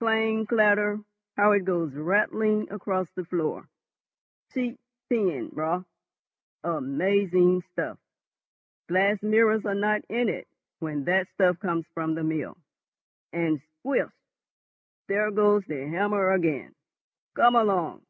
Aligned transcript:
Clang, 0.00 0.44
clatter, 0.46 1.00
how 1.38 1.52
it 1.52 1.64
goes 1.64 1.94
rattling 1.94 2.70
across 2.70 3.08
the 3.12 3.24
floor! 3.24 3.70
Sheet 4.52 4.78
tin, 5.08 5.48
Raut,—amazing 5.54 7.62
stuff. 7.72 7.96
Glass 8.86 9.16
mirrors 9.22 9.64
are 9.64 9.74
not 9.74 10.02
in 10.10 10.28
it 10.28 10.46
when 10.80 11.04
that 11.04 11.26
stuff 11.32 11.58
comes 11.60 11.86
from 11.94 12.14
the 12.14 12.22
mill. 12.22 12.58
And, 13.32 13.62
squelch!—there 13.78 15.30
goes 15.30 15.64
the 15.64 15.86
hammer 15.88 16.32
again. 16.32 16.74
Come 17.34 17.56
along!" 17.56 18.02